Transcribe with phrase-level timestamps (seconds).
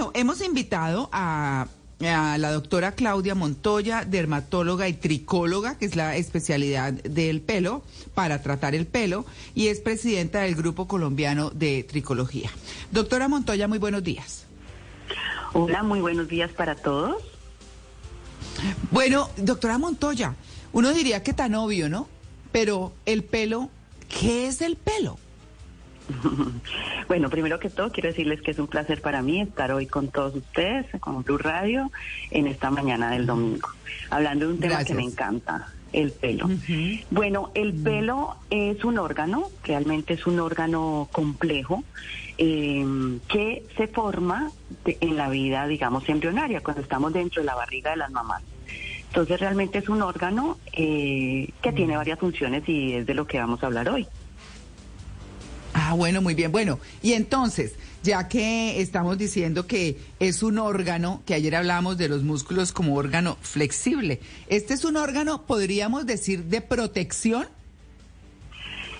[0.00, 1.66] No, hemos invitado a,
[2.00, 7.82] a la doctora Claudia Montoya, dermatóloga y tricóloga, que es la especialidad del pelo,
[8.14, 12.50] para tratar el pelo, y es presidenta del Grupo Colombiano de Tricología.
[12.90, 14.46] Doctora Montoya, muy buenos días.
[15.52, 17.22] Hola, muy buenos días para todos.
[18.90, 20.34] Bueno, doctora Montoya,
[20.72, 22.08] uno diría que tan obvio, ¿no?
[22.52, 23.68] Pero el pelo,
[24.08, 25.18] ¿qué es el pelo?
[27.08, 30.08] Bueno, primero que todo quiero decirles que es un placer para mí estar hoy con
[30.08, 31.90] todos ustedes, con Blue Radio,
[32.30, 33.68] en esta mañana del domingo,
[34.10, 36.48] hablando de un tema que me encanta, el pelo.
[37.10, 41.82] Bueno, el pelo es un órgano, realmente es un órgano complejo,
[42.38, 42.84] eh,
[43.28, 44.50] que se forma
[44.84, 48.42] de- en la vida, digamos, embrionaria, cuando estamos dentro de la barriga de las mamás.
[49.08, 53.38] Entonces realmente es un órgano eh, que tiene varias funciones y es de lo que
[53.40, 54.06] vamos a hablar hoy.
[55.72, 56.52] Ah, bueno, muy bien.
[56.52, 62.08] Bueno, y entonces, ya que estamos diciendo que es un órgano, que ayer hablamos de
[62.08, 67.46] los músculos como órgano flexible, ¿este es un órgano, podríamos decir, de protección?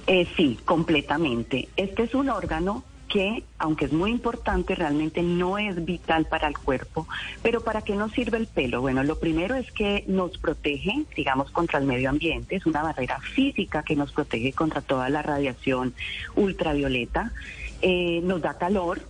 [0.06, 1.68] Eh, sí, completamente.
[1.76, 6.56] Este es un órgano que, aunque es muy importante, realmente no es vital para el
[6.56, 7.06] cuerpo.
[7.42, 8.80] Pero ¿para qué nos sirve el pelo?
[8.80, 12.56] Bueno, lo primero es que nos protege, digamos, contra el medio ambiente.
[12.56, 15.92] Es una barrera física que nos protege contra toda la radiación
[16.36, 17.32] ultravioleta.
[17.82, 19.00] Eh, nos da calor,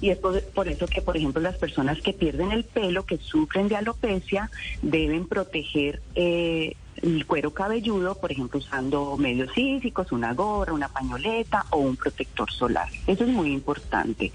[0.00, 3.68] y es por, eso que, por ejemplo, las personas que pierden el pelo, que sufren
[3.68, 4.50] de alopecia,
[4.82, 11.66] deben proteger eh, el cuero cabelludo, por ejemplo, usando medios físicos, una gorra, una pañoleta
[11.70, 12.88] o un protector solar.
[13.06, 14.32] Eso es muy importante.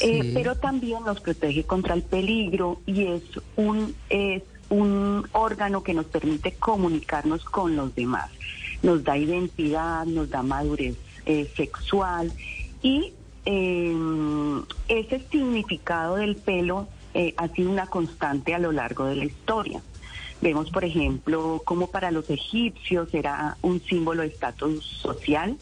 [0.00, 3.22] Eh, pero también nos protege contra el peligro y es
[3.56, 8.30] un, es un órgano que nos permite comunicarnos con los demás.
[8.82, 12.32] Nos da identidad, nos da madurez eh, sexual
[12.82, 13.12] y
[13.46, 13.94] eh,
[14.88, 19.80] ese significado del pelo eh, ha sido una constante a lo largo de la historia.
[20.46, 25.56] Vemos, por ejemplo, cómo para los egipcios era un símbolo de estatus social,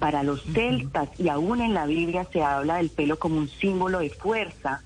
[0.00, 4.00] para los celtas y aún en la Biblia se habla del pelo como un símbolo
[4.00, 4.82] de fuerza,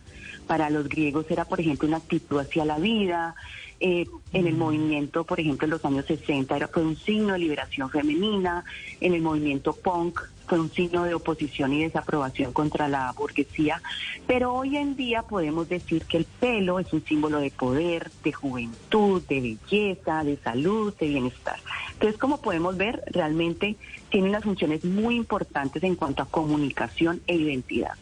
[0.46, 3.36] para los griegos era, por ejemplo, una actitud hacia la vida,
[3.80, 4.04] eh,
[4.34, 7.88] en el movimiento, por ejemplo, en los años 60 era, fue un signo de liberación
[7.88, 8.66] femenina,
[9.00, 13.82] en el movimiento punk fue un signo de oposición y desaprobación contra la burguesía,
[14.26, 18.32] pero hoy en día podemos decir que el pelo es un símbolo de poder, de
[18.32, 21.58] juventud, de belleza, de salud, de bienestar.
[21.92, 23.76] Entonces, como podemos ver, realmente
[24.10, 27.94] tiene unas funciones muy importantes en cuanto a comunicación e identidad.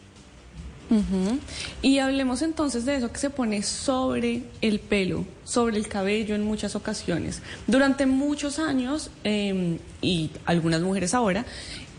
[1.81, 6.43] Y hablemos entonces de eso que se pone sobre el pelo, sobre el cabello en
[6.43, 7.41] muchas ocasiones.
[7.67, 11.45] Durante muchos años, eh, y algunas mujeres ahora,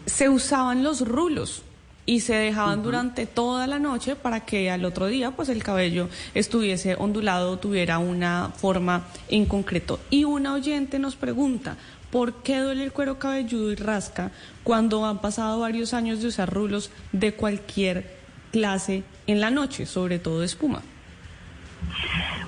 [0.08, 1.62] se usaban los rulos
[2.06, 6.08] y se dejaban durante toda la noche para que al otro día pues el cabello
[6.34, 10.00] estuviese ondulado, tuviera una forma en concreto.
[10.08, 11.76] Y una oyente nos pregunta,
[12.10, 14.30] ¿por qué duele el cuero cabelludo y rasca
[14.64, 18.16] cuando han pasado varios años de usar rulos de cualquier
[18.52, 20.82] clase en la noche, sobre todo de espuma?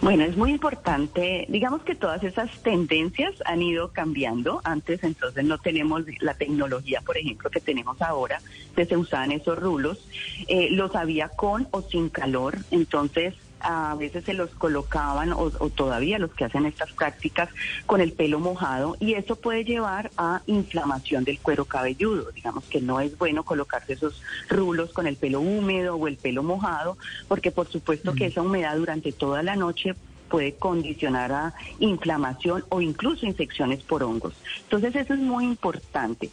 [0.03, 4.61] Bueno, es muy importante, digamos que todas esas tendencias han ido cambiando.
[4.65, 8.41] Antes entonces no tenemos la tecnología, por ejemplo, que tenemos ahora,
[8.75, 9.99] que se usaban esos rulos,
[10.49, 15.71] eh, los había con o sin calor, entonces a veces se los colocaban o, o
[15.71, 17.49] todavía los que hacen estas prácticas
[17.87, 22.31] con el pelo mojado y eso puede llevar a inflamación del cuero cabelludo.
[22.33, 26.43] Digamos que no es bueno colocarse esos rulos con el pelo húmedo o el pelo
[26.43, 26.97] mojado
[27.29, 29.95] porque por supuesto que esa humedad durante toda la noche
[30.31, 34.35] puede condicionar a inflamación o incluso infecciones por hongos.
[34.63, 36.31] Entonces eso es muy importante.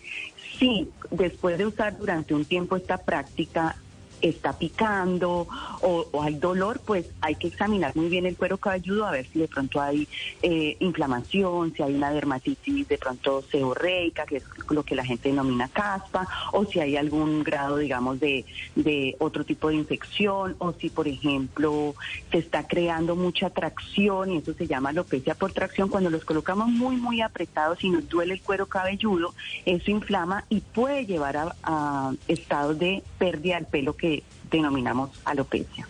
[0.57, 3.75] Si después de usar durante un tiempo esta práctica
[4.21, 5.47] está picando
[5.81, 9.39] o, hay dolor, pues hay que examinar muy bien el cuero cabelludo a ver si
[9.39, 10.07] de pronto hay
[10.41, 15.29] eh, inflamación, si hay una dermatitis de pronto seborreica, que es lo que la gente
[15.29, 20.73] denomina caspa, o si hay algún grado, digamos, de, de otro tipo de infección, o
[20.73, 21.95] si, por ejemplo,
[22.31, 26.69] se está creando mucha tracción, y eso se llama alopecia por tracción, cuando los colocamos
[26.69, 29.33] muy, muy apretados y nos duele el cuero cabelludo,
[29.65, 34.06] eso inflama y puede llevar a, a estados de pérdida del pelo que
[34.49, 35.87] denominamos alopecia.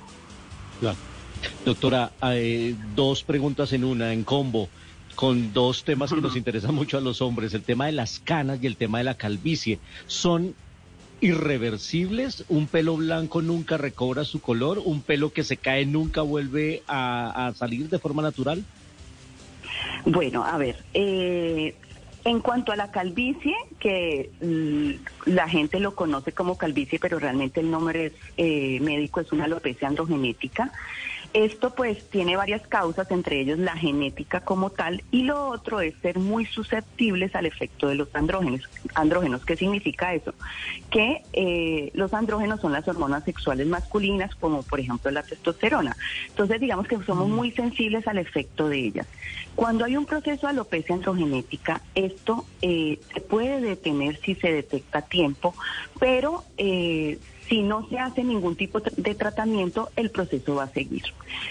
[1.65, 4.69] Doctora, eh, dos preguntas en una, en combo,
[5.15, 8.59] con dos temas que nos interesan mucho a los hombres, el tema de las canas
[8.61, 9.79] y el tema de la calvicie.
[10.07, 10.55] ¿Son
[11.21, 12.45] irreversibles?
[12.49, 14.81] ¿Un pelo blanco nunca recobra su color?
[14.83, 18.63] ¿Un pelo que se cae nunca vuelve a, salir de forma natural?
[20.05, 21.75] Bueno, a ver, eh,
[22.27, 27.61] en cuanto a la calvicie, que mm, la gente lo conoce como calvicie, pero realmente
[27.61, 30.71] el nombre es, eh, médico es una alopecia androgenética.
[31.33, 35.93] Esto pues tiene varias causas, entre ellos la genética como tal, y lo otro es
[36.01, 38.61] ser muy susceptibles al efecto de los andrógenos.
[38.95, 40.33] Andrógenos, ¿qué significa eso?
[40.89, 45.95] Que eh, los andrógenos son las hormonas sexuales masculinas, como por ejemplo la testosterona.
[46.27, 49.07] Entonces digamos que somos muy sensibles al efecto de ellas.
[49.55, 54.99] Cuando hay un proceso de alopecia androgenética, esto eh, se puede detener si se detecta
[54.99, 55.55] a tiempo,
[55.99, 61.03] pero eh, si no se hace ningún tipo de tratamiento, el proceso va a seguir.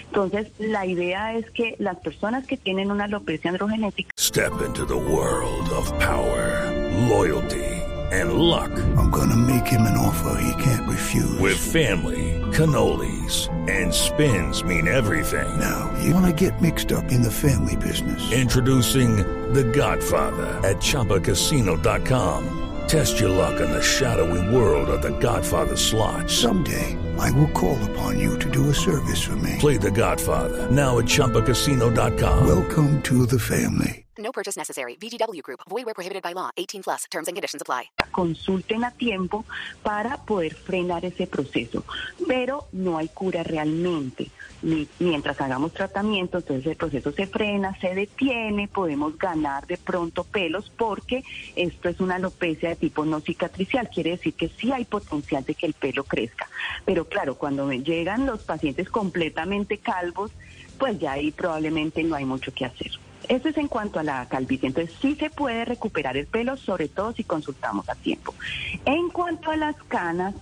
[0.05, 4.93] Entonces, la idea es que las personas que tienen una alopecia androgenética Step into the
[4.93, 6.71] world of power,
[7.09, 7.77] loyalty
[8.11, 8.71] and luck.
[8.97, 11.39] I'm gonna make him an offer he can't refuse.
[11.39, 15.59] With family, cannolis and spins mean everything.
[15.59, 18.31] Now, you wanna get mixed up in the family business.
[18.31, 19.17] Introducing
[19.53, 22.66] The Godfather at chapacasino.com.
[22.87, 26.29] Test your luck in the shadowy world of the Godfather slot.
[26.29, 29.57] Someday, I will call upon you to do a service for me.
[29.59, 32.47] Play the Godfather, now at Chumpacasino.com.
[32.47, 34.05] Welcome to the family.
[34.17, 34.95] No purchase necessary.
[34.95, 35.59] VGW Group.
[35.69, 36.49] Void where prohibited by law.
[36.57, 37.03] 18 plus.
[37.11, 37.85] Terms and conditions apply.
[38.11, 39.45] Consulten a tiempo
[39.83, 41.83] para poder frenar ese proceso.
[42.27, 44.31] Pero no hay cura realmente.
[44.61, 50.71] Mientras hagamos tratamiento, entonces el proceso se frena, se detiene, podemos ganar de pronto pelos
[50.75, 51.23] porque
[51.55, 55.55] esto es una alopecia de tipo no cicatricial, quiere decir que sí hay potencial de
[55.55, 56.47] que el pelo crezca.
[56.85, 60.31] Pero claro, cuando llegan los pacientes completamente calvos,
[60.77, 62.91] pues ya ahí probablemente no hay mucho que hacer.
[63.27, 64.67] Eso es en cuanto a la calvicie.
[64.67, 68.33] Entonces sí se puede recuperar el pelo, sobre todo si consultamos a tiempo.
[68.85, 70.33] En cuanto a las canas,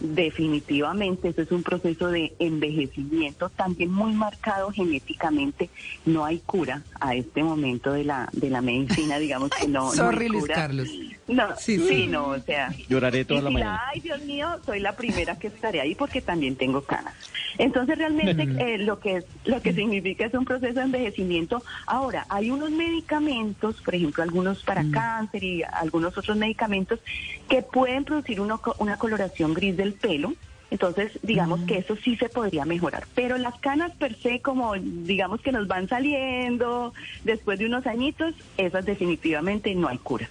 [0.00, 5.68] Definitivamente, eso es un proceso de envejecimiento también muy marcado genéticamente.
[6.06, 9.90] No hay cura a este momento de la de la medicina, digamos que no.
[9.92, 10.88] Sorry, no Luis Carlos.
[11.28, 12.74] No, sí, sí, no, o sea.
[12.88, 13.82] Lloraré toda la mañana.
[13.92, 17.14] Ay, Dios mío, soy la primera que estaré ahí porque también tengo canas.
[17.58, 21.62] Entonces, realmente eh, lo que lo que significa es un proceso de envejecimiento.
[21.86, 24.90] Ahora, hay unos medicamentos, por ejemplo, algunos para mm.
[24.92, 27.00] cáncer y algunos otros medicamentos
[27.48, 30.34] que pueden producir una coloración gris del pelo.
[30.70, 31.78] Entonces, digamos que mm.
[31.78, 33.06] eso sí se podría mejorar.
[33.14, 36.94] Pero las canas per se, como digamos que nos van saliendo
[37.24, 40.28] después de unos añitos, esas definitivamente no hay cura.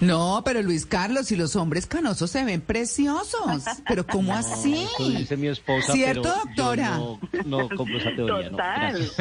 [0.00, 3.64] No, pero Luis Carlos, y los hombres canosos se ven preciosos.
[3.88, 4.86] Pero ¿cómo así?
[4.98, 5.92] Eso dice mi esposa.
[5.92, 6.98] ¿Cierto, doctora?
[7.44, 8.50] no, compro esa teoría.
[8.50, 9.12] Total.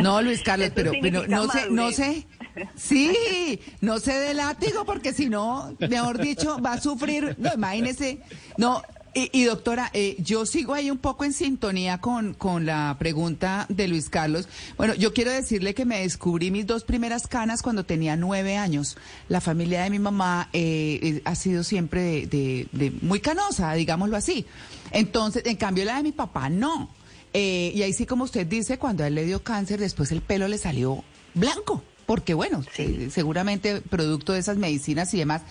[0.00, 2.26] No, Luis Carlos, pero, pero no sé, no sé.
[2.76, 7.36] Sí, no sé de látigo porque si no, mejor dicho, va a sufrir.
[7.38, 8.20] No, imagínese.
[8.56, 8.82] No,
[9.16, 13.86] y, doctora, eh, yo sigo ahí un poco en sintonía con, con la pregunta de
[13.86, 14.48] Luis Carlos.
[14.76, 18.96] Bueno, yo quiero decirle que me descubrí mis dos primeras canas cuando tenía nueve años.
[19.28, 24.16] La familia de mi mamá eh, eh, ha sido siempre de, de, muy canosa, digámoslo
[24.16, 24.46] así.
[24.90, 26.90] Entonces, en cambio la de mi papá no.
[27.32, 30.48] y ahí sí, como usted dice, cuando a él le dio cáncer, después el pelo
[30.48, 32.62] le salió blanco porque bueno,
[33.10, 35.42] seguramente producto de esas medicinas y demás.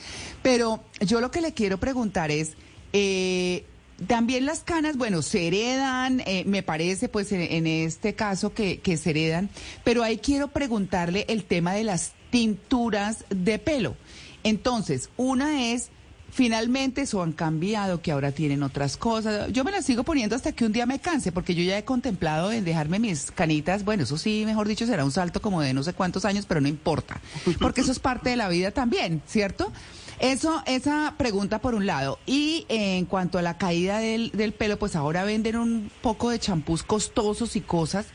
[0.42, 2.54] Pero yo lo que le quiero preguntar es,
[2.94, 3.66] eh,
[4.08, 8.98] también las canas, bueno, se heredan, eh, me parece, pues en, este caso que, que,
[8.98, 9.50] se heredan,
[9.84, 13.96] pero ahí quiero preguntarle el tema de las tinturas de pelo.
[14.44, 15.90] Entonces, una es,
[16.34, 19.52] finalmente eso han cambiado, que ahora tienen otras cosas.
[19.52, 21.86] Yo me las sigo poniendo hasta que un día me canse, porque yo ya he
[21.86, 25.74] contemplado en dejarme mis canitas, bueno, eso sí, mejor dicho, será un salto como de
[25.74, 27.22] no sé cuántos años, pero no importa,
[27.60, 29.72] porque eso es parte de la vida también, ¿cierto?
[30.20, 32.18] Eso, esa pregunta por un lado.
[32.25, 36.40] Y en cuanto a la caída del, del pelo, pues ahora venden un poco de
[36.40, 38.08] champús costosos y cosas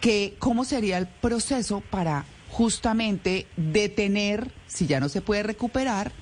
[0.00, 6.12] que, ¿cómo sería el proceso para justamente detener, si ya no se puede recuperar,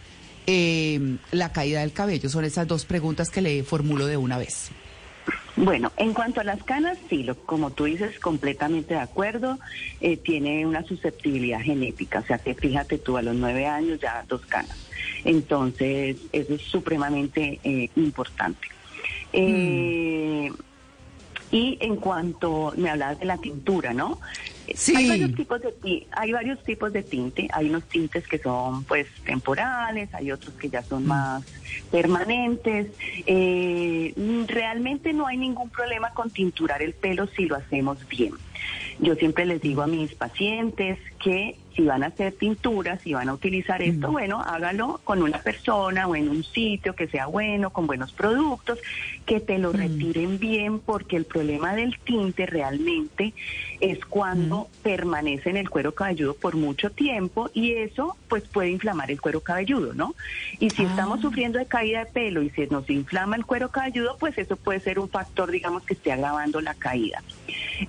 [0.47, 2.29] eh, la caída del cabello?
[2.29, 4.71] Son esas dos preguntas que le formulo de una vez.
[5.57, 9.59] Bueno, en cuanto a las canas, sí, lo, como tú dices, completamente de acuerdo,
[10.01, 14.25] eh, tiene una susceptibilidad genética, o sea que fíjate tú, a los nueve años ya
[14.29, 14.77] dos canas.
[15.25, 18.69] Entonces, eso es supremamente eh, importante.
[19.33, 20.51] Eh,
[21.53, 24.19] y en cuanto me hablabas de la tintura, ¿no?
[24.75, 24.97] Sí.
[24.97, 27.49] Hay varios tipos de hay varios tipos de tinte.
[27.53, 31.45] Hay unos tintes que son pues temporales, hay otros que ya son más
[31.91, 32.89] permanentes.
[33.27, 38.33] Eh, mm, realmente no hay ningún problema con tinturar el pelo si lo hacemos bien.
[39.01, 43.29] Yo siempre les digo a mis pacientes que si van a hacer tinturas, si van
[43.29, 47.71] a utilizar esto, bueno, hágalo con una persona o en un sitio que sea bueno,
[47.71, 48.79] con buenos productos,
[49.27, 53.35] que te lo retiren bien, porque el problema del tinte realmente
[53.81, 59.11] es cuando permanece en el cuero cabelludo por mucho tiempo y eso pues puede inflamar
[59.11, 60.15] el cuero cabelludo, ¿no?
[60.59, 64.17] Y si estamos sufriendo de caída de pelo y se nos inflama el cuero cabelludo,
[64.19, 67.23] pues eso puede ser un factor, digamos, que esté agravando la caída.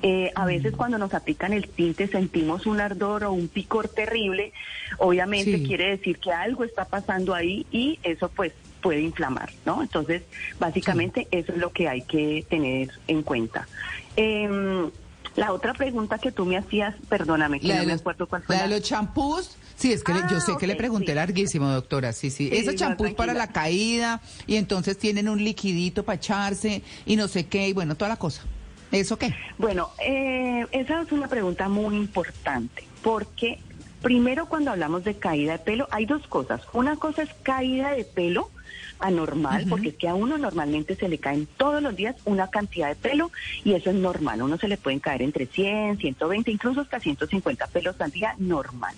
[0.02, 4.54] Eh, a veces cuando nos aplican el tinte sentimos un ardor o un picor terrible,
[5.00, 5.64] obviamente Sí.
[5.66, 9.82] quiere decir que algo está pasando ahí y eso pues puede inflamar, ¿no?
[9.82, 10.24] Entonces,
[10.60, 13.68] básicamente eso es lo que hay que tener en cuenta.
[14.16, 14.90] Em,
[15.36, 18.56] la otra pregunta que tú me hacías, perdóname, que La no me acuerdo cuál fue.
[18.56, 19.58] la de los champús.
[19.76, 21.16] Sí, es que le- yo Ah, sé que le pregunté sí.
[21.16, 22.14] larguísimo, doctora.
[22.14, 22.48] Sí, sí.
[22.50, 27.18] Sí, Esos no, champús para la caída y entonces tienen un liquidito para echarse y
[27.18, 28.44] no sé qué y bueno, toda la cosa.
[28.92, 29.34] ¿Eso qué?
[29.58, 33.60] Bueno, eh, esa es una pregunta muy importante, porque
[34.06, 36.62] primero cuando hablamos de caída de pelo, hay dos cosas.
[36.74, 38.52] Una cosa es caída de pelo
[39.00, 42.88] anormal, porque es que a uno normalmente se le caen todos los días una cantidad
[42.88, 43.32] de pelo
[43.64, 44.42] y eso es normal.
[44.42, 48.36] A uno se le pueden caer entre 100, 120, incluso hasta 150 pelos al día,
[48.38, 48.96] normal.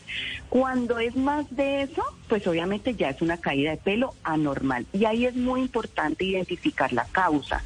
[0.49, 4.85] Cuando es más de eso, pues obviamente ya es una caída de pelo anormal.
[4.93, 7.63] Y ahí es muy importante identificar la causa.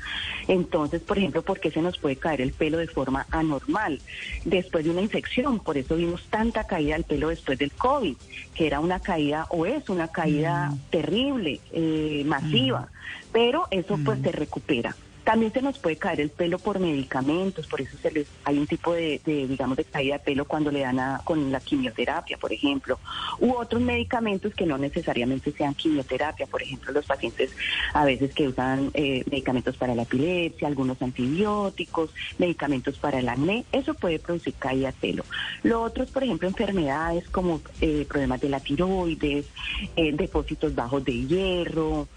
[0.48, 4.02] Entonces, por ejemplo, ¿por qué se nos puede caer el pelo de forma anormal?
[4.46, 8.16] Después de una infección, por eso vimos tanta caída del pelo después del COVID,
[8.56, 11.91] que era una caída o es una caída terrible, eh,
[12.26, 12.92] masiva,
[13.32, 14.96] pero eso pues se recupera.
[15.32, 18.68] También se nos puede caer el pelo por medicamentos, por eso se les, hay un
[18.68, 22.38] tipo de, de, digamos, de caída de pelo cuando le dan a, con la quimioterapia,
[22.38, 23.00] por ejemplo,
[23.40, 27.52] u otros medicamentos que no necesariamente sean quimioterapia, por ejemplo, los pacientes
[27.94, 33.64] a veces que usan eh, medicamentos para la epilepsia, algunos antibióticos, medicamentos para el acné,
[33.72, 35.24] eso puede producir caída de pelo.
[35.64, 39.46] Lo otro es, por ejemplo, enfermedades como eh, problemas de la tiroides,
[39.96, 42.10] eh, depósitos bajos de hierro,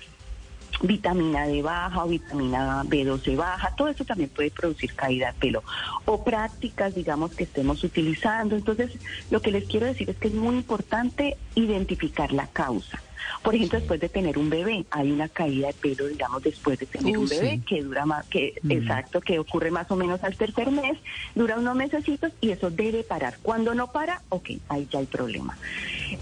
[0.83, 5.62] vitamina D baja o vitamina B12 baja, todo eso también puede producir caída de pelo.
[6.04, 8.57] O prácticas, digamos, que estemos utilizando.
[8.57, 8.93] Entonces,
[9.31, 13.00] lo que les quiero decir es que es muy importante identificar la causa.
[13.43, 16.87] Por ejemplo, después de tener un bebé, hay una caída de pelo, digamos, después de
[16.87, 17.62] tener Uh, un bebé, sí.
[17.66, 20.99] que dura más, que, exacto, que ocurre más o menos al tercer mes,
[21.35, 23.38] dura unos mesecitos y eso debe parar.
[23.43, 25.57] Cuando no para, ok, ahí ya hay problema.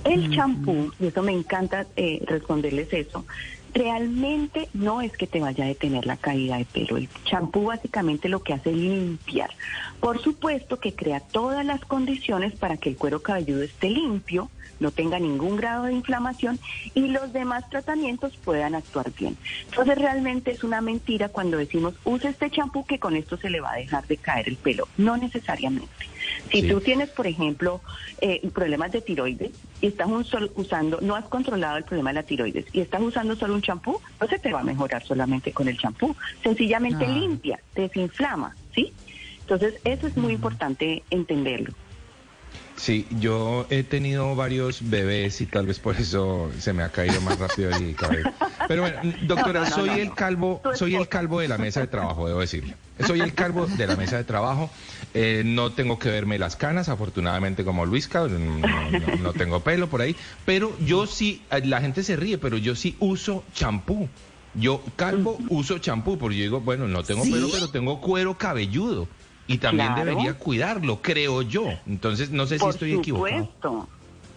[0.04, 3.24] El champú, y eso me encanta eh, responderles eso,
[3.74, 6.96] realmente no es que te vaya a detener la caída de pelo.
[6.96, 9.50] El champú básicamente lo que hace es limpiar.
[10.00, 14.50] Por supuesto que crea todas las condiciones para que el cuero cabelludo esté limpio,
[14.80, 16.58] no tenga ningún grado de inflamación
[16.94, 19.36] y los demás tratamientos puedan actuar bien.
[19.70, 23.60] Entonces realmente es una mentira cuando decimos use este champú que con esto se le
[23.60, 24.88] va a dejar de caer el pelo.
[24.98, 26.11] No necesariamente.
[26.50, 26.68] Si Sí.
[26.68, 27.82] tú tienes, por ejemplo,
[28.20, 32.14] eh, problemas de tiroides y estás un sol- usando, no has controlado el problema de
[32.14, 35.52] la tiroides y estás usando solo un champú, no se te va a mejorar solamente
[35.52, 36.14] con el champú.
[36.42, 37.08] Sencillamente Ah.
[37.08, 38.92] limpia, desinflama, ¿sí?
[39.40, 41.72] Entonces, eso es muy importante entenderlo.
[42.76, 47.20] Sí, yo he tenido varios bebés y tal vez por eso se me ha caído
[47.20, 48.30] más rápido el cabello.
[48.68, 51.80] Pero bueno, doctora, No, no, no, soy el calvo, soy el calvo de la mesa
[51.80, 52.76] de trabajo, debo decirle.
[53.06, 54.70] Soy el calvo de la mesa de trabajo.
[55.14, 59.88] Eh, no tengo que verme las canas, afortunadamente como Luisca, no, no- no tengo pelo
[59.88, 60.14] por ahí.
[60.44, 64.08] Pero yo sí, eh, la gente se ríe, pero yo sí uso champú.
[64.54, 67.32] Yo calvo uso champú, porque yo digo, bueno, no tengo ¿Sí?
[67.32, 69.08] pelo, pero tengo cuero cabelludo.
[69.46, 70.08] Y también Claro.
[70.10, 71.64] debería cuidarlo, creo yo.
[71.86, 73.44] Entonces, no sé si Por estoy equivocado.
[73.46, 73.88] supuesto.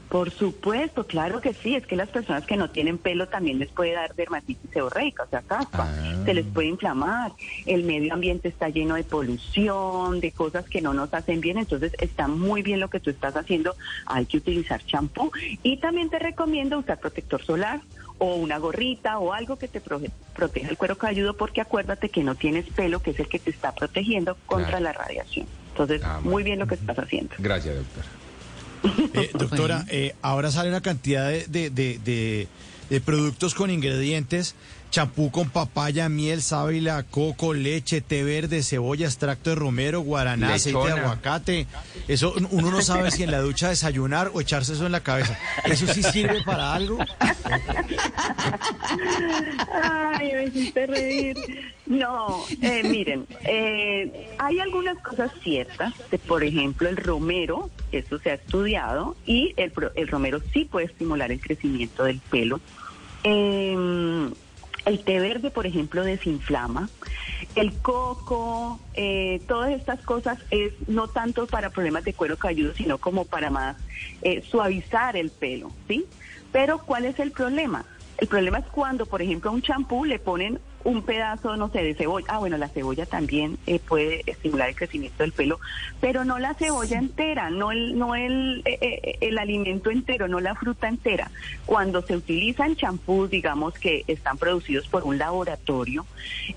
[0.10, 1.76] Por supuesto, claro que sí.
[1.76, 5.28] Es que las personas que no tienen pelo también les puede dar dermatitis seborreica, o
[5.30, 5.88] sea, caspa.
[5.90, 6.22] Ah.
[6.26, 7.32] Se les puede inflamar.
[7.66, 11.58] El medio ambiente está lleno de polución, de cosas que no nos hacen bien.
[11.58, 13.76] Entonces, está muy bien lo que tú estás haciendo.
[14.06, 15.32] Hay que utilizar champú.
[15.64, 17.82] Y también te recomiendo usar protector solar
[18.18, 22.36] o una gorrita o algo que te proteja el cuero cabelludo porque acuérdate que no
[22.36, 24.84] tienes pelo, que es el que te está protegiendo contra Claro.
[24.86, 25.46] la radiación.
[25.72, 27.36] Entonces, Ah, muy bien lo que estás haciendo.
[27.40, 28.04] Gracias, doctor.
[29.14, 32.48] Eh, doctora, eh, ahora sale una cantidad de- de-
[32.90, 34.56] de productos con ingredientes,
[34.96, 40.80] champú con papaya, miel, sábila, coco, leche, té verde, cebolla, extracto de romero, guaraná, aceite
[40.80, 41.68] de aguacate.
[42.08, 45.38] Eso uno no sabe si en la ducha desayunar o echarse eso en la cabeza.
[45.66, 46.98] ¿Eso sí sirve para algo?
[49.84, 51.36] Ay, me hiciste reír.
[51.88, 55.94] No, eh, miren, eh, hay algunas cosas ciertas.
[56.26, 61.34] por ejemplo, el romero, eso se ha estudiado, y el, el romero sí puede estimular
[61.34, 62.62] el crecimiento del pelo.
[63.26, 64.32] Eh,
[64.86, 66.90] el té verde, por ejemplo, desinflama.
[67.56, 72.98] El coco, eh, todas estas cosas es no tanto para problemas de cuero cabelludo, sino
[72.98, 73.78] como para más
[74.22, 76.06] eh, suavizar el pelo, ¿sí?
[76.52, 77.86] Pero ¿cuál es el problema?
[78.18, 81.84] El problema es cuando, por ejemplo, a un champú le ponen un pedazo, no sé,
[81.84, 82.28] de cebolla.
[82.30, 85.60] Ah, bueno, la cebolla también eh, puede estimular el crecimiento del pelo,
[86.00, 90.40] pero no la cebolla entera, no el, no el, eh, eh, el alimento entero, no
[90.40, 91.32] la fruta entera.
[91.66, 96.06] Cuando se utilizan champús, digamos que están producidos por un laboratorio,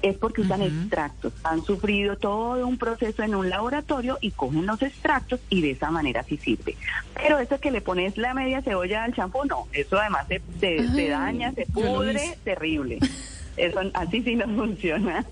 [0.02, 1.32] es porque usan extractos.
[1.42, 5.90] Han sufrido todo un proceso en un laboratorio y cogen los extractos y de esa
[5.90, 6.76] manera sí sirve.
[7.14, 11.08] Pero eso que le pones la media cebolla al champú, no, eso además se, se
[11.08, 12.98] daña, se pudre, terrible.
[13.58, 15.24] Eso así sí no funciona.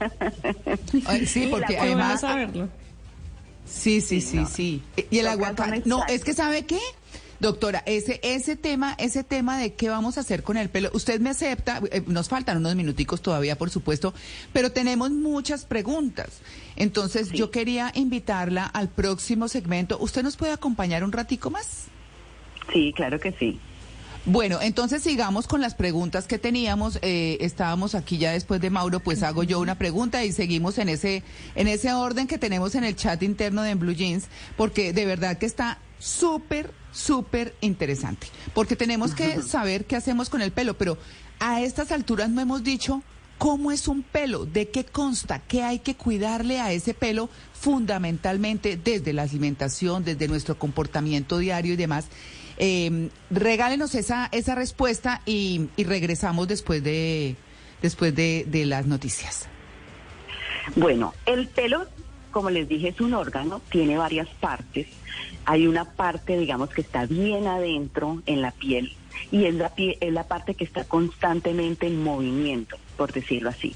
[1.27, 2.69] sí, porque además saberlo.
[3.65, 4.83] Sí, sí, sí, sí.
[5.11, 6.79] Y el aguacate, no, es que sabe qué?
[7.39, 11.21] Doctora, ese ese tema, ese tema de qué vamos a hacer con el pelo, usted
[11.21, 14.15] me acepta, eh, nos faltan unos minuticos todavía, por supuesto,
[14.55, 16.41] pero tenemos muchas preguntas.
[16.77, 19.99] Entonces, yo quería invitarla al próximo segmento.
[20.01, 21.89] ¿Usted nos puede acompañar un ratico más?
[22.73, 23.61] Sí, claro que sí.
[24.29, 26.99] Bueno, entonces sigamos con las preguntas que teníamos.
[27.03, 30.89] Eh, estábamos aquí ya después de Mauro, pues hago yo una pregunta y seguimos en
[30.89, 31.23] ese,
[31.55, 34.25] en ese orden que tenemos en el chat interno de Blue Jeans,
[34.57, 38.27] porque de verdad que está súper, súper interesante.
[38.53, 40.99] Porque tenemos que saber qué hacemos con el pelo, pero
[41.39, 43.05] a estas alturas no hemos dicho
[43.39, 48.77] cómo es un pelo, de qué consta, qué hay que cuidarle a ese pelo fundamentalmente
[48.77, 52.07] desde la alimentación, desde nuestro comportamiento diario y demás.
[52.59, 57.37] Eh, regálenos esa, esa respuesta y, regresamos después de,
[57.83, 59.49] después de, las noticias.
[60.75, 61.87] Bueno, el pelo,
[62.31, 64.87] como les dije, es un órgano, tiene varias partes.
[65.45, 68.93] Hay una parte, digamos, que está bien adentro en la piel
[69.31, 73.75] y es la, es la parte que está constantemente en movimiento, por decirlo así.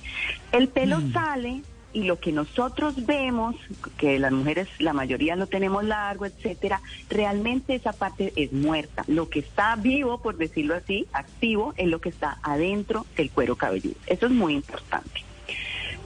[0.52, 1.12] El pelo mm.
[1.12, 3.56] sale y lo que nosotros vemos,
[3.96, 9.04] que las mujeres, la mayoría lo tenemos largo, etcétera, realmente esa parte es muerta.
[9.06, 13.56] Lo que está vivo, por decirlo así, activo, es lo que está adentro del cuero
[13.56, 13.96] cabelludo.
[14.06, 15.24] Eso es muy importante.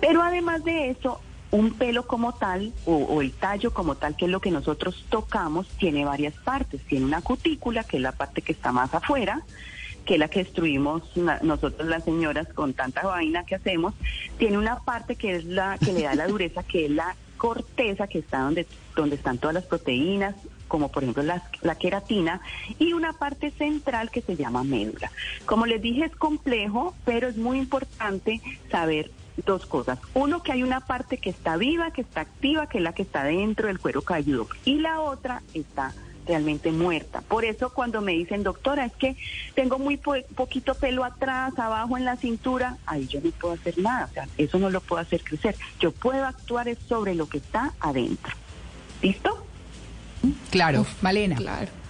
[0.00, 4.24] Pero además de eso, un pelo como tal, o, o, el tallo como tal, que
[4.24, 6.82] es lo que nosotros tocamos, tiene varias partes.
[6.82, 9.42] Tiene una cutícula, que es la parte que está más afuera,
[10.04, 11.02] que es la que destruimos
[11.42, 13.94] nosotros las señoras con tanta vaina que hacemos,
[14.38, 18.06] tiene una parte que es la que le da la dureza, que es la corteza,
[18.06, 20.34] que está donde, donde están todas las proteínas,
[20.68, 22.40] como por ejemplo la, la, queratina,
[22.78, 25.10] y una parte central que se llama médula.
[25.46, 28.40] Como les dije, es complejo, pero es muy importante
[28.70, 29.10] saber
[29.44, 29.98] dos cosas.
[30.14, 33.02] Uno, que hay una parte que está viva, que está activa, que es la que
[33.02, 35.92] está dentro del cuero cabelludo, y la otra está
[36.26, 37.20] realmente muerta.
[37.20, 39.16] Por eso cuando me dicen, doctora, es que
[39.54, 44.08] tengo muy poquito pelo atrás, abajo en la cintura, ahí yo no puedo hacer nada,
[44.10, 45.56] o sea, eso no lo puedo hacer crecer.
[45.80, 48.34] Yo puedo actuar sobre lo que está adentro.
[49.02, 49.46] ¿Listo?
[50.50, 51.36] Claro, Malena.
[51.36, 51.83] Claro.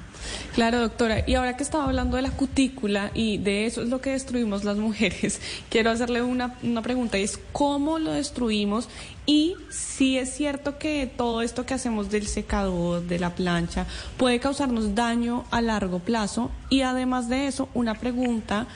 [0.54, 1.24] Claro, doctora.
[1.26, 4.64] Y ahora que estaba hablando de la cutícula y de eso es lo que destruimos
[4.64, 8.88] las mujeres, quiero hacerle una, una pregunta y es cómo lo destruimos
[9.26, 14.38] y si es cierto que todo esto que hacemos del secador, de la plancha, puede
[14.38, 16.50] causarnos daño a largo plazo.
[16.68, 18.66] Y además de eso, una pregunta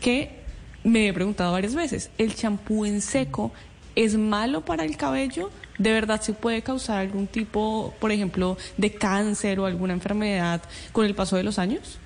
[0.00, 0.38] que
[0.84, 2.10] me he preguntado varias veces.
[2.18, 3.52] ¿El champú en seco
[3.94, 5.50] es malo para el cabello?
[5.78, 11.06] ¿De verdad se puede causar algún tipo, por ejemplo, de cáncer o alguna enfermedad con
[11.06, 11.98] el paso de los años?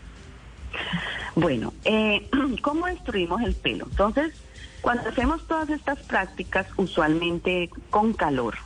[1.35, 2.29] Bueno, eh,
[2.63, 3.87] ¿cómo destruimos el pelo?
[3.91, 4.35] Entonces,
[4.81, 8.57] cuando hacemos todas estas prácticas, usualmente con calor,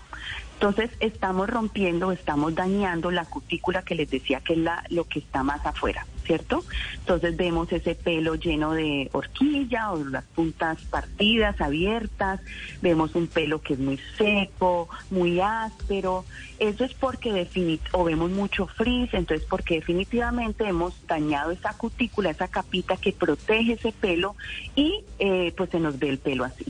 [0.55, 5.19] entonces estamos rompiendo, estamos dañando la cutícula que les decía que es la, lo que
[5.19, 6.07] está más afuera.
[6.27, 6.65] ¿Cierto?
[6.99, 12.41] Entonces vemos ese pelo lleno de horquilla o las puntas partidas, abiertas,
[12.83, 16.25] vemos un pelo que es muy seco, muy áspero.
[16.59, 22.31] Eso es porque definitivamente, o vemos mucho frizz, entonces porque definitivamente hemos dañado esa cutícula,
[22.31, 24.35] esa capita que protege ese pelo
[24.75, 26.67] y eh, pues se nos ve el pelo así.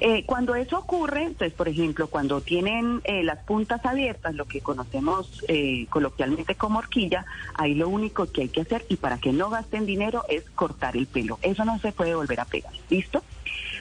[0.00, 4.60] Eh, cuando eso ocurre, entonces, por ejemplo, cuando tienen eh, las puntas abiertas, lo que
[4.60, 9.32] conocemos eh, coloquialmente como horquilla, ahí lo único que hay que hacer y para que
[9.32, 11.38] no gasten dinero es cortar el pelo.
[11.40, 12.72] Eso no se puede volver a pegar.
[12.90, 13.22] ¿Listo?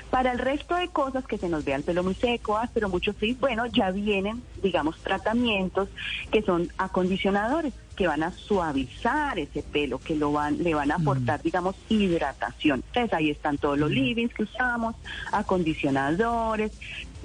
[0.09, 3.13] Para el resto de cosas que se nos vea el pelo muy seco, pero mucho
[3.13, 5.89] frizz, bueno, ya vienen, digamos, tratamientos
[6.31, 10.95] que son acondicionadores que van a suavizar ese pelo, que lo van, le van a
[10.95, 12.83] aportar, digamos, hidratación.
[12.87, 14.95] Entonces ahí están todos los livings que usamos,
[15.31, 16.71] acondicionadores,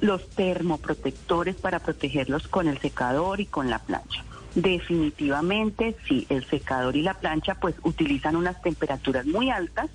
[0.00, 4.24] los termoprotectores para protegerlos con el secador y con la plancha.
[4.54, 9.90] Definitivamente, sí, el secador y la plancha pues utilizan unas temperaturas muy altas,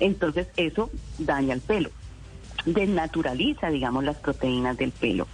[0.00, 1.90] entonces eso daña el pelo
[2.66, 5.26] desnaturaliza, digamos, las proteínas del pelo.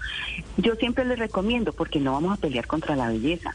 [0.57, 3.55] Yo siempre les recomiendo, porque no vamos a pelear contra la belleza,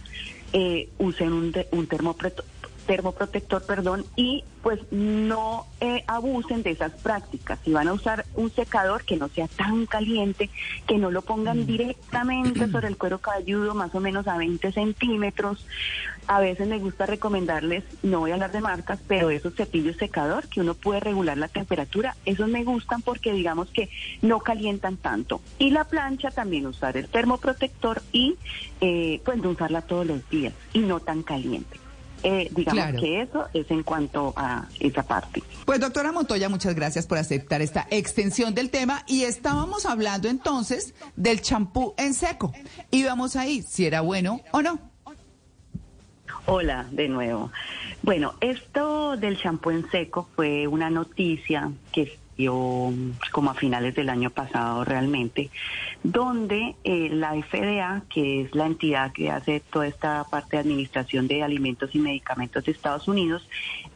[0.54, 1.88] eh, usen un, un
[2.84, 7.60] termoprotector, perdón, y pues no eh, abusen de esas prácticas.
[7.66, 10.50] Si van a usar un secador que no sea tan caliente,
[10.88, 11.66] que no lo pongan mm.
[11.66, 15.66] directamente sobre el cuero cabelludo, más o menos a 20 centímetros.
[16.28, 20.48] A veces me gusta recomendarles, no voy a hablar de marcas, pero esos cepillos secador
[20.48, 23.90] que uno puede regular la temperatura, esos me gustan porque digamos que
[24.22, 25.42] no calientan tanto.
[25.60, 28.36] Y la plancha también usar el termoprotector y
[28.80, 31.83] eh, pues no usarla todos los días y no tan caliente.
[32.24, 35.44] Eh, digamos que eso es en cuanto a esa parte.
[35.66, 40.94] Pues doctora Montoya, muchas gracias por aceptar esta extensión del tema y estábamos hablando entonces
[41.16, 42.54] del champú en seco.
[42.92, 44.80] Y vamos ahí, si era bueno o no.
[46.46, 47.52] Hola, de nuevo.
[48.02, 52.18] Bueno, esto del champú en seco fue una noticia que
[52.52, 55.50] como a finales del año pasado realmente,
[56.04, 61.28] donde eh, la FDA, que es la entidad que hace toda esta parte de administración
[61.28, 63.48] de alimentos y medicamentos de Estados Unidos,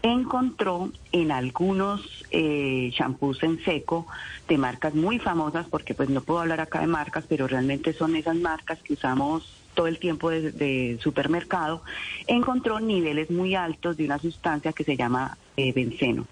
[0.02, 4.08] encontró en algunos eh, champús en seco
[4.48, 8.16] de marcas muy famosas, porque pues no puedo hablar acá de marcas, pero realmente son
[8.16, 11.84] esas marcas que usamos todo el tiempo de, supermercado,
[12.26, 16.26] encontró niveles muy altos de una sustancia que se llama eh, benceno.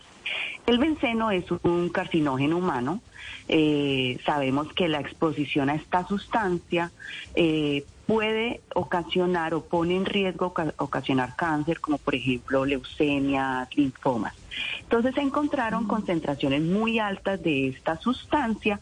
[0.65, 3.01] El benceno es un carcinógeno humano.
[3.47, 6.91] Eh, sabemos que la exposición a esta sustancia
[7.35, 14.33] eh, puede ocasionar o pone en riesgo ocasionar cáncer, como por ejemplo leucemia, linfomas.
[14.81, 18.79] Entonces se encontraron concentraciones muy altas de esta sustancia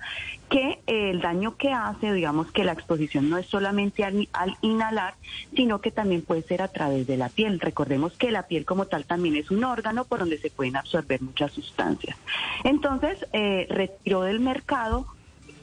[0.50, 4.28] que el daño que hace, digamos que la exposición no es solamente al,
[4.62, 5.16] inhalar,
[5.56, 7.60] sino que también puede ser a través de la piel.
[7.60, 11.22] Recordemos que la piel como tal también es un órgano por donde se pueden absorber
[11.22, 12.18] muchas sustancias.
[12.64, 15.08] Entonces eh, retiró del mercado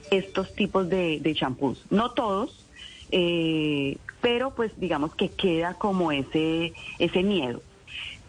[0.09, 2.65] estos tipos de champús, no todos,
[3.11, 7.61] eh, pero pues digamos que queda como ese, ese miedo.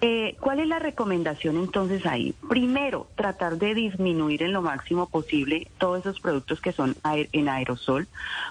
[0.04, 2.34] Eh, ¿Cuál es la recomendación entonces ahí?
[2.48, 8.08] Primero, tratar de disminuir en lo máximo posible todos esos productos que son en aerosol,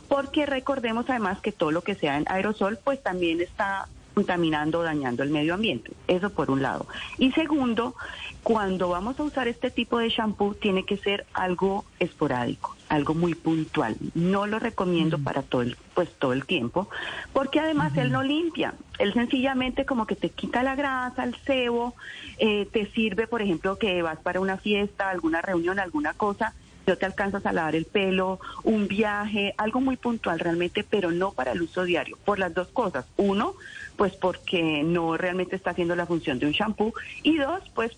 [0.08, 5.24] porque recordemos además que todo lo que sea en aerosol pues también está contaminando, dañando
[5.24, 5.92] el medio ambiente.
[6.08, 6.88] Eso por un lado.
[7.18, 7.96] Y segundo,
[8.44, 13.36] cuando vamos a usar este tipo de shampoo tiene que ser algo esporádico, algo muy
[13.36, 13.96] puntual.
[14.16, 16.90] No lo recomiendo para todo el, pues todo el tiempo,
[17.34, 18.74] porque además él no limpia.
[18.98, 21.96] Él sencillamente como que te quita la grasa, el sebo,
[22.38, 26.54] eh, te sirve, por ejemplo, que vas para una fiesta, alguna reunión, alguna cosa,
[26.88, 31.32] no te alcanzas a lavar el pelo, un viaje, algo muy puntual realmente, pero no
[31.32, 33.06] para el uso diario, por las dos cosas.
[33.18, 33.56] Uno,
[34.02, 37.96] pues porque no realmente está haciendo la función de un shampoo y dos, pues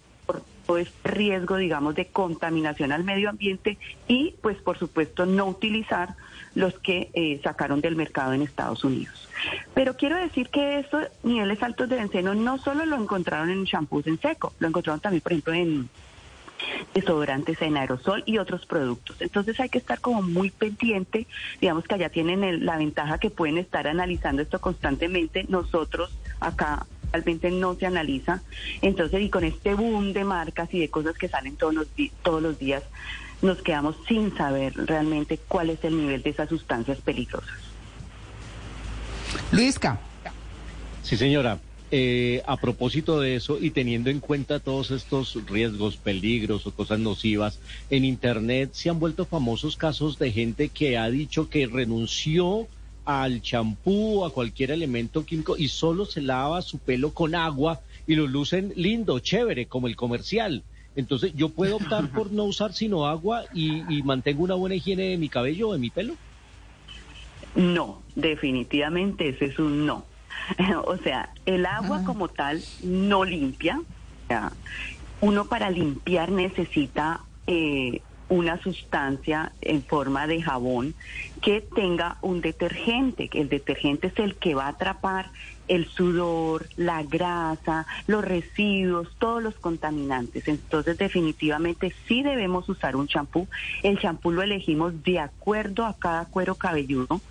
[0.65, 3.77] por este riesgo, digamos, de contaminación al medio ambiente
[4.09, 6.15] y, pues, por supuesto, no utilizar
[6.55, 9.29] los que eh, sacaron del mercado en Estados Unidos.
[9.73, 14.05] Pero quiero decir que estos niveles altos de benceno no solo lo encontraron en shampoos
[14.05, 15.89] en seco, lo encontraron también, por ejemplo, en
[16.93, 19.17] desodorantes en aerosol y otros productos.
[19.21, 21.27] Entonces hay que estar como muy pendiente,
[21.61, 25.45] digamos que allá tienen la ventaja que pueden estar analizando esto constantemente.
[25.49, 28.41] Nosotros acá realmente no se analiza.
[28.81, 31.87] Entonces, y con este boom de marcas y de cosas que salen todos los,
[32.23, 32.83] todos los días,
[33.41, 37.57] nos quedamos sin saber realmente cuál es el nivel de esas sustancias peligrosas.
[39.51, 39.99] Luisca.
[41.03, 41.59] Sí, señora.
[41.95, 46.97] Eh, a propósito de eso y teniendo en cuenta todos estos riesgos, peligros o cosas
[46.97, 47.59] nocivas,
[47.91, 52.67] en Internet se han vuelto famosos casos de gente que ha dicho que renunció
[53.05, 58.15] al champú, a cualquier elemento químico y solo se lava su pelo con agua y
[58.15, 60.63] lo lucen lindo, chévere, como el comercial.
[60.95, 65.17] Entonces, ¿yo puedo optar por no usar sino agua y, mantengo una buena higiene de
[65.19, 66.15] mi cabello o de mi pelo?
[67.53, 70.11] No, definitivamente ese es un no.
[70.85, 72.05] o sea, el agua ah.
[72.05, 73.81] como tal no limpia.
[75.21, 80.95] uno para limpiar necesita eh, una sustancia en forma de jabón
[81.41, 85.29] que tenga un detergente, el detergente es el que va a atrapar
[85.67, 90.47] el sudor, la grasa, los residuos, todos los contaminantes.
[90.47, 93.47] Entonces, definitivamente sí debemos usar un champú.
[93.81, 97.21] El champú lo elegimos de acuerdo a cada cuero cabelludo.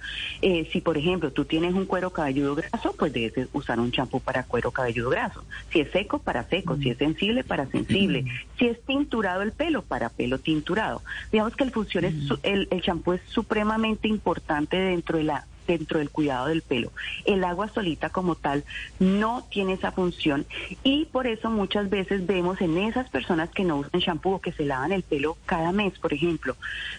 [0.41, 4.21] Eh, si, por ejemplo, tú tienes un cuero cabelludo graso, pues debes usar un champú
[4.21, 5.45] para cuero cabelludo graso.
[5.71, 6.77] Si es seco, para seco.
[6.77, 8.25] Si es sensible, para sensible.
[8.59, 11.03] Si es tinturado el pelo, para pelo tinturado.
[11.31, 16.11] Digamos que el función es, el champú es supremamente importante dentro de la dentro del
[16.11, 16.93] cuidado del pelo.
[17.25, 18.65] El agua solita como tal
[18.99, 20.47] no tiene esa función
[20.83, 24.53] y por eso muchas veces vemos en esas personas que no usan shampoo o que
[24.53, 26.57] se lavan el pelo cada mes, por ejemplo,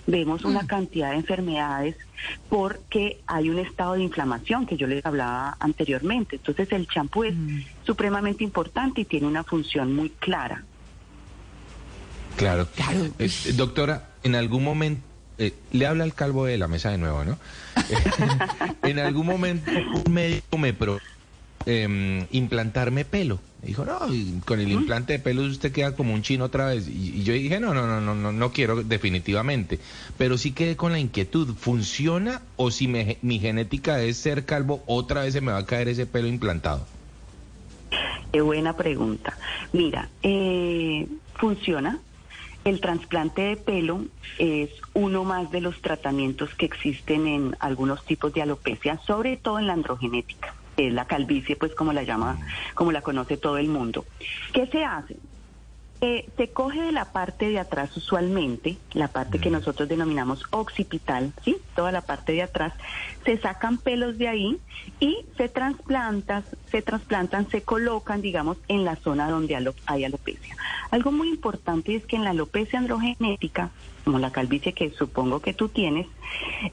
[0.07, 0.67] vemos una mm.
[0.67, 1.95] cantidad de enfermedades
[2.49, 6.37] porque hay un estado de inflamación que yo les hablaba anteriormente.
[6.37, 7.59] Entonces el champú es mm.
[7.85, 10.63] supremamente importante y tiene una función muy clara.
[12.37, 12.67] Claro.
[13.19, 15.01] Eh, doctora, en algún momento
[15.37, 17.37] eh, le habla al calvo de la mesa de nuevo, ¿no?
[18.83, 19.71] en algún momento
[20.05, 20.99] un médico me pro
[21.65, 23.39] em, implantarme pelo.
[23.61, 23.99] Me dijo, no,
[24.45, 26.87] con el implante de pelo usted queda como un chino otra vez.
[26.87, 29.79] Y, yo dije, no, no, no, no, no, no quiero definitivamente.
[30.17, 35.21] Pero sí quedé con la inquietud, ¿funciona o si mi genética es ser calvo, otra
[35.21, 36.85] vez se me va a caer ese pelo implantado?
[38.33, 39.37] Qué buena pregunta.
[39.73, 41.99] Mira, eh, funciona,
[42.65, 44.05] el trasplante de pelo
[44.37, 49.59] es uno más de los tratamientos que existen en algunos tipos de alopecia, sobre todo
[49.59, 52.37] en la androgenética, es la calvicie, pues como la llama,
[52.73, 54.05] como la conoce todo el mundo.
[54.53, 55.17] ¿Qué se hace?
[56.05, 61.31] Eh, se coge de la parte de atrás usualmente, la parte que nosotros denominamos occipital,
[61.45, 61.55] ¿sí?
[61.77, 62.73] Toda la parte de atrás,
[63.23, 64.59] se sacan pelos de ahí
[64.99, 70.57] y se trasplantan, se trasplantan, se colocan, digamos, en la zona donde hay alopecia.
[70.91, 73.71] Algo muy importante es que en la alopecia androgenética,
[74.03, 76.07] como la calvicie que supongo que tú tienes,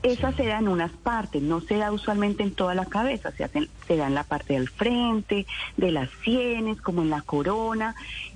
[0.03, 3.45] esa se da en unas partes, no se da usualmente en toda la cabeza, se,
[3.45, 7.95] hacen, se da en la parte del frente, de las sienes, como en la corona,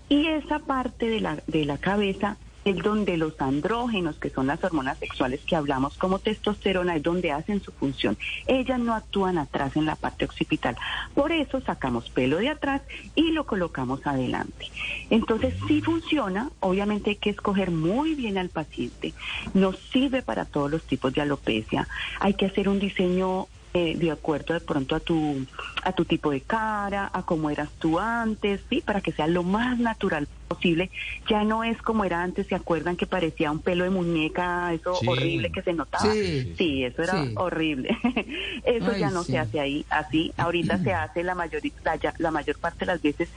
[0.09, 4.63] y esa parte de la, de la cabeza es donde los andrógenos, que son las
[4.65, 8.17] hormonas sexuales que hablamos como testosterona, es donde hacen su función.
[8.47, 10.77] Ellas no actúan atrás en la parte occipital.
[11.15, 12.83] Por eso sacamos pelo de atrás
[13.15, 14.69] y lo colocamos adelante.
[15.11, 19.15] Entonces, si funciona, obviamente hay que escoger muy bien al paciente.
[19.53, 21.87] Nos sirve para todos los tipos de alopecia.
[22.21, 23.47] Hay que hacer un diseño
[23.77, 25.45] eh, de acuerdo de pronto a tu
[25.83, 29.43] a tu tipo de cara, a cómo eras tú antes, sí, para que sea lo
[29.43, 30.93] más natural posible.
[31.29, 35.01] Ya no es como era antes, ¿se acuerdan que parecía un pelo de muñeca, eso
[35.05, 36.13] horrible que se notaba?
[36.13, 37.99] Sí, eso era horrible.
[38.65, 40.33] eso ya no se hace ahí así.
[40.37, 43.29] Ahorita se hace la mayor la, la mayor parte de las veces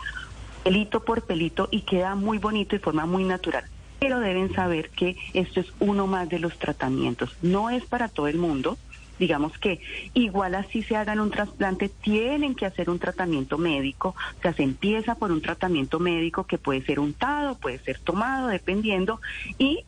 [0.63, 3.63] pelito por pelito y queda muy bonito y forma muy natural
[3.99, 7.35] pero deben saber que esto es uno más de los tratamientos.
[7.41, 8.77] No es para todo el mundo,
[9.19, 9.79] digamos que
[10.13, 14.63] igual así se hagan un trasplante, tienen que hacer un tratamiento médico, o sea, se
[14.63, 19.19] empieza por un tratamiento médico que puede ser untado, puede ser tomado, dependiendo,
[19.57, 19.83] y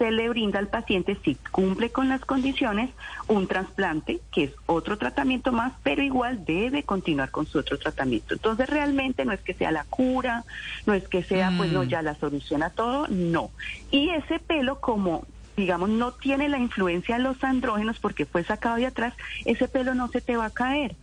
[0.00, 2.88] se le brinda al paciente, si cumple con las condiciones,
[3.28, 8.32] un trasplante, que es otro tratamiento más, pero igual debe continuar con su otro tratamiento.
[8.32, 10.44] Entonces, realmente no es que sea la cura,
[10.86, 11.88] no es que sea, pues no, mm.
[11.88, 13.50] ya la solución a todo, no.
[13.90, 18.76] Y ese pelo, como digamos, no tiene la influencia de los andrógenos porque fue sacado
[18.76, 20.96] de atrás, ese pelo no se te va a caer.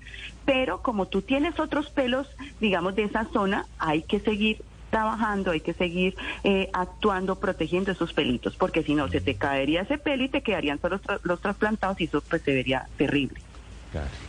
[0.46, 2.28] Pero como tú tienes otros pelos,
[2.60, 8.14] digamos, de esa zona, hay que seguir trabajando, hay que seguir eh, actuando, protegiendo esos
[8.14, 12.00] pelitos, porque si no, se te caería ese pelo y te quedarían solo los, trasplantados
[12.02, 13.42] y eso pues se vería terrible.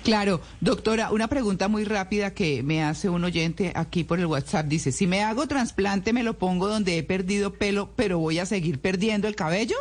[0.02, 0.40] Claro.
[0.60, 4.66] doctora, una pregunta muy rápida que me hace un oyente aquí por el WhatsApp.
[4.66, 8.46] Dice, si me hago trasplante, me lo pongo donde he perdido pelo, pero voy a
[8.46, 9.76] seguir perdiendo el cabello.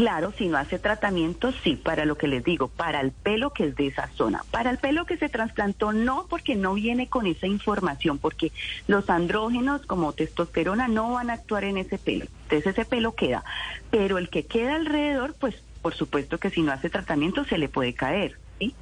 [0.00, 3.64] Claro, si no hace tratamiento, sí, para lo que les digo, para el pelo que
[3.64, 4.42] es de esa zona.
[4.50, 8.50] Para el pelo que se trasplantó, no, porque no viene con esa información, porque
[8.86, 12.24] los andrógenos como testosterona no van a actuar en ese pelo.
[12.44, 13.44] Entonces ese pelo queda.
[13.90, 17.68] Pero el que queda alrededor, pues por supuesto que si no hace tratamiento se le
[17.68, 18.38] puede caer.
[18.58, 18.74] ¿sí?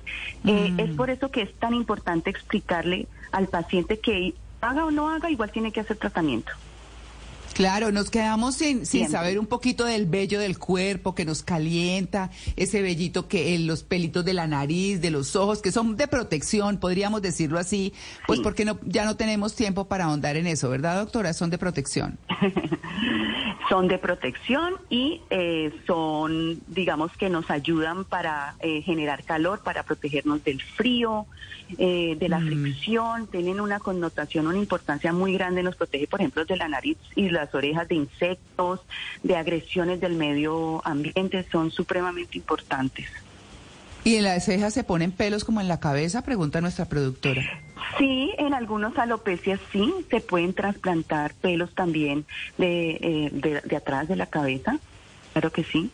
[0.44, 0.78] Eh, mm.
[0.78, 5.33] es por eso que es tan importante explicarle al paciente que haga o no haga,
[5.33, 6.52] igual tiene que hacer tratamiento.
[7.59, 12.31] Claro, nos quedamos sin, sin saber un poquito del vello del cuerpo que nos calienta,
[12.55, 16.07] ese vellito que en los pelitos de la nariz, de los ojos, que son de
[16.07, 17.92] protección, podríamos decirlo así,
[18.29, 21.33] pues porque no, ya no tenemos tiempo para ahondar en eso, ¿verdad, doctora?
[21.33, 22.16] Son de protección.
[23.68, 29.83] son de protección y eh, son, digamos, que nos ayudan para eh, generar calor, para
[29.83, 31.27] protegernos del frío,
[31.77, 32.47] eh, de la mm.
[32.47, 36.97] fricción, tienen una connotación, una importancia muy grande, nos protege, por ejemplo, de la nariz
[37.14, 38.80] y las las orejas de insectos,
[39.22, 43.08] de agresiones del medio ambiente, son supremamente importantes.
[44.04, 46.22] ¿Y en las cejas se ponen pelos como en la cabeza?
[46.22, 47.42] Pregunta nuestra productora.
[47.98, 52.26] Sí, en algunos alopecias sí, se pueden trasplantar pelos también
[52.58, 54.78] de, eh, de, de atrás de la cabeza,
[55.32, 55.90] claro que sí.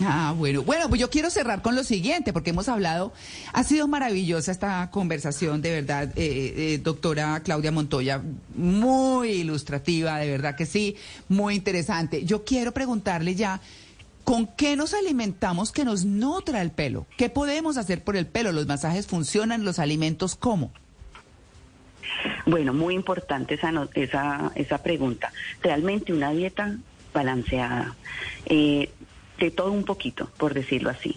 [0.00, 0.62] Ah, bueno.
[0.62, 3.12] Bueno, pues yo quiero cerrar con lo siguiente, porque hemos hablado,
[3.52, 8.22] ha sido maravillosa esta conversación, de verdad, eh, eh, doctora Claudia Montoya,
[8.54, 10.96] muy ilustrativa, de verdad que sí,
[11.28, 12.24] muy interesante.
[12.24, 13.60] Yo quiero preguntarle ya,
[14.24, 17.06] ¿con qué nos alimentamos que nos nutra el pelo?
[17.16, 18.52] ¿Qué podemos hacer por el pelo?
[18.52, 19.64] ¿Los masajes funcionan?
[19.64, 20.72] ¿Los alimentos cómo?
[22.46, 25.32] Bueno, muy importante esa, esa, esa pregunta.
[25.62, 26.76] Realmente una dieta
[27.12, 27.94] balanceada.
[28.46, 28.90] Eh,
[29.44, 31.16] de todo un poquito, por decirlo así.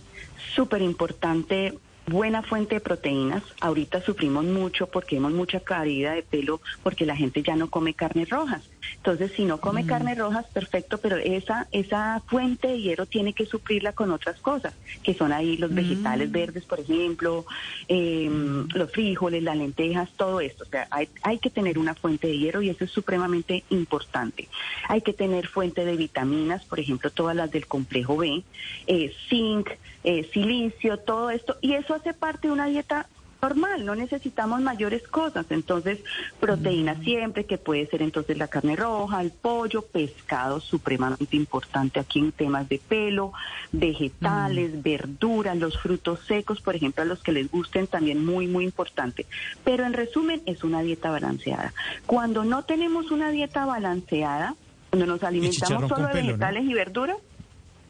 [0.56, 1.74] Súper importante
[2.08, 3.44] buena fuente de proteínas.
[3.62, 7.94] Ahorita sufrimos mucho porque hemos mucha caída de pelo porque la gente ya no come
[7.94, 8.64] carnes rojas.
[9.06, 13.46] Entonces, si no come carnes rojas, perfecto, pero esa esa fuente de hierro tiene que
[13.46, 17.46] suplirla con otras cosas, que son ahí los vegetales verdes, por ejemplo,
[17.88, 20.64] em, los frijoles, las lentejas, todo esto.
[20.64, 24.50] O sea, hay, hay que tener una fuente de hierro y eso es supremamente importante.
[24.88, 28.42] Hay que tener fuente de vitaminas, por ejemplo, todas las del complejo B,
[28.88, 29.70] eh, zinc,
[30.04, 33.08] eh, silicio, todo esto, y eso hace parte de una dieta
[33.46, 35.46] normal, no necesitamos mayores cosas.
[35.52, 36.00] Entonces,
[36.40, 42.20] proteína siempre, que puede ser entonces la carne roja, el pollo, pescado, supremamente importante aquí
[42.20, 43.34] en temas de pelo,
[43.72, 48.64] vegetales, verduras, los frutos secos, por ejemplo, a los que les gusten también muy, muy
[48.64, 49.28] importante.
[49.64, 51.72] Pero en resumen, es una dieta balanceada.
[52.08, 54.56] Cuando no tenemos una dieta balanceada,
[54.90, 57.18] cuando nos alimentamos solo de vegetales y verduras,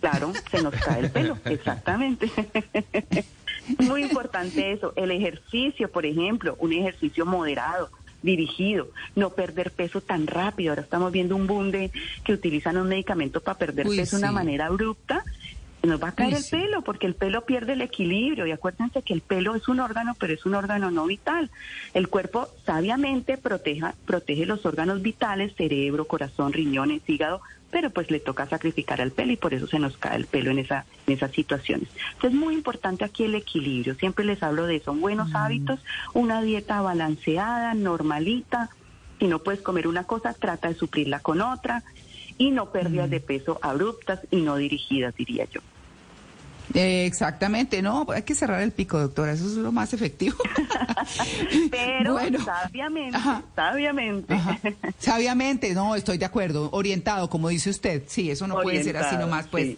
[0.01, 2.29] claro, se nos cae el pelo, exactamente.
[3.79, 7.89] Muy importante eso, el ejercicio, por ejemplo, un ejercicio moderado,
[8.21, 10.71] dirigido, no perder peso tan rápido.
[10.71, 11.91] Ahora estamos viendo un boom de
[12.23, 15.23] que utilizan un medicamento para perder peso de una manera abrupta.
[15.85, 19.13] Nos va a caer el pelo porque el pelo pierde el equilibrio y acuérdense que
[19.13, 21.49] el pelo es un órgano, pero es un órgano no vital.
[21.93, 28.19] El cuerpo sabiamente proteja, protege los órganos vitales, cerebro, corazón, riñones, hígado, pero pues le
[28.19, 31.13] toca sacrificar al pelo y por eso se nos cae el pelo en, esa, en
[31.13, 31.89] esas situaciones.
[32.13, 35.35] Entonces es muy importante aquí el equilibrio, siempre les hablo de eso, buenos mm.
[35.35, 35.79] hábitos,
[36.13, 38.69] una dieta balanceada, normalita,
[39.19, 41.83] si no puedes comer una cosa, trata de suplirla con otra
[42.37, 43.11] y no pérdidas mm.
[43.11, 45.61] de peso abruptas y no dirigidas, diría yo.
[46.73, 50.37] Eh, exactamente, no, hay que cerrar el pico, doctora, eso es lo más efectivo.
[51.71, 53.17] Pero sabiamente,
[53.55, 54.35] sabiamente.
[54.99, 59.15] Sabiamente, no, estoy de acuerdo, orientado, como dice usted, sí, eso no puede ser así
[59.17, 59.77] nomás, pues.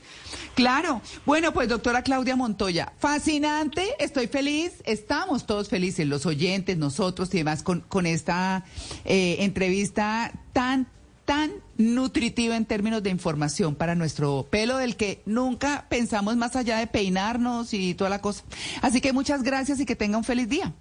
[0.56, 7.32] Claro, bueno, pues doctora Claudia Montoya, fascinante, estoy feliz, estamos todos felices, los oyentes, nosotros
[7.34, 8.64] y demás, con, con esta
[9.06, 10.88] eh, entrevista tan
[11.28, 16.78] tan nutritiva en términos de información para nuestro pelo del que nunca pensamos más allá
[16.78, 18.46] de peinarnos y toda la cosa.
[18.82, 20.72] Así que muchas gracias y que tenga un feliz día.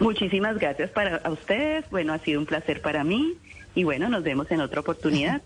[0.00, 1.88] Muchísimas gracias para ustedes.
[1.90, 3.32] Bueno, ha sido un placer para mí
[3.74, 5.40] y bueno, nos vemos en otra oportunidad.